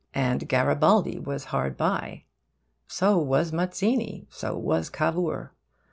[0.15, 2.23] And Garibaldi was hard by;
[2.87, 5.53] so was Mazzini; so was Cavour.